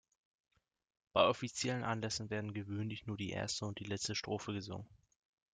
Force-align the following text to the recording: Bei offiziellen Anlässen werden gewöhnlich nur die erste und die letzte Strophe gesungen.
Bei 1.13 1.27
offiziellen 1.27 1.83
Anlässen 1.83 2.31
werden 2.31 2.55
gewöhnlich 2.55 3.05
nur 3.05 3.17
die 3.17 3.29
erste 3.29 3.67
und 3.67 3.79
die 3.79 3.83
letzte 3.85 4.15
Strophe 4.15 4.51
gesungen. 4.51 4.89